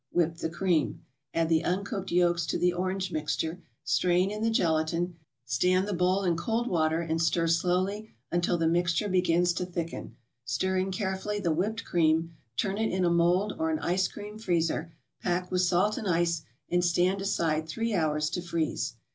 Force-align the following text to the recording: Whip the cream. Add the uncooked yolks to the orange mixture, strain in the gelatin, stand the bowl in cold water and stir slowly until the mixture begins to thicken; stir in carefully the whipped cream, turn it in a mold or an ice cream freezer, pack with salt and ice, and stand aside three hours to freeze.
Whip 0.11 0.37
the 0.37 0.49
cream. 0.49 1.05
Add 1.31 1.47
the 1.49 1.63
uncooked 1.63 2.09
yolks 2.09 2.47
to 2.47 2.57
the 2.57 2.73
orange 2.73 3.11
mixture, 3.11 3.61
strain 3.83 4.31
in 4.31 4.41
the 4.41 4.49
gelatin, 4.49 5.17
stand 5.45 5.87
the 5.87 5.93
bowl 5.93 6.23
in 6.23 6.35
cold 6.35 6.65
water 6.65 7.01
and 7.01 7.21
stir 7.21 7.45
slowly 7.45 8.09
until 8.31 8.57
the 8.57 8.67
mixture 8.67 9.07
begins 9.07 9.53
to 9.53 9.63
thicken; 9.63 10.15
stir 10.43 10.77
in 10.79 10.89
carefully 10.89 11.39
the 11.39 11.51
whipped 11.53 11.85
cream, 11.85 12.35
turn 12.57 12.79
it 12.79 12.91
in 12.91 13.05
a 13.05 13.11
mold 13.11 13.53
or 13.59 13.69
an 13.69 13.77
ice 13.77 14.07
cream 14.07 14.39
freezer, 14.39 14.91
pack 15.21 15.51
with 15.51 15.61
salt 15.61 15.99
and 15.99 16.07
ice, 16.07 16.41
and 16.67 16.83
stand 16.83 17.21
aside 17.21 17.67
three 17.69 17.93
hours 17.93 18.31
to 18.31 18.41
freeze. 18.41 18.95